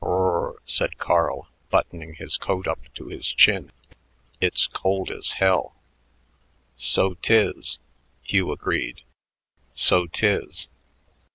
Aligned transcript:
"Brr," 0.03 0.57
said 0.65 0.97
Carl, 0.97 1.47
buttoning 1.69 2.15
his 2.15 2.35
coat 2.35 2.65
up 2.67 2.79
to 2.95 3.05
his 3.05 3.31
chin; 3.31 3.71
"it's 4.39 4.65
cold 4.65 5.11
as 5.11 5.33
hell." 5.33 5.75
"So 6.75 7.13
'tis," 7.13 7.77
Hugh 8.23 8.51
agreed; 8.51 9.03
"so 9.75 10.07
'tis. 10.07 10.69